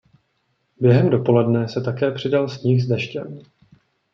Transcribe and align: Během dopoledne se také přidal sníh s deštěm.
Během 0.79 1.09
dopoledne 1.09 1.67
se 1.69 1.81
také 1.81 2.11
přidal 2.11 2.49
sníh 2.49 2.83
s 2.83 2.87
deštěm. 2.87 3.39